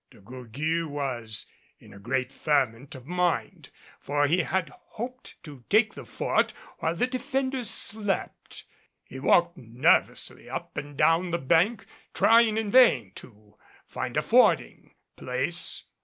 [0.09, 1.45] De Gourgues was
[1.77, 3.69] in a great ferment of mind,
[3.99, 8.63] for he had hoped to take the fort while the defenders slept.
[9.03, 11.85] He walked nervously up and down the bank
[12.15, 15.83] trying in vain to find a fording place.